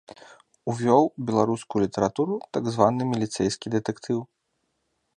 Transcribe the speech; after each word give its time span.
Увёў 0.71 1.03
у 1.09 1.21
беларускую 1.27 1.79
літаратуру 1.85 2.35
так 2.59 2.63
званы 2.77 3.01
міліцэйскі 3.13 3.67
дэтэктыў. 3.77 4.19